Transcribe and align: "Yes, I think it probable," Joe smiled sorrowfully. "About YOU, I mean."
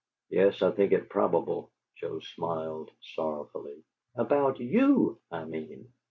"Yes, 0.31 0.63
I 0.63 0.71
think 0.71 0.93
it 0.93 1.09
probable," 1.11 1.69
Joe 1.95 2.21
smiled 2.21 2.89
sorrowfully. 3.13 3.83
"About 4.15 4.59
YOU, 4.59 5.19
I 5.29 5.45
mean." 5.45 5.93